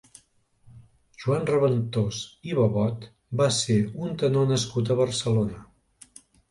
Joan 1.23 1.45
Raventós 1.49 2.23
i 2.53 2.57
Babot 2.63 3.07
va 3.43 3.51
ser 3.61 3.79
un 4.09 4.21
tenor 4.25 4.53
nascut 4.55 4.93
a 4.97 5.03
Barcelona. 5.05 5.67